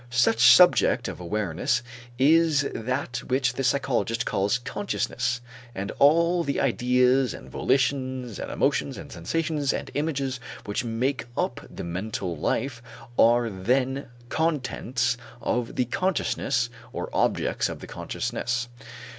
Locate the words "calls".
4.25-4.57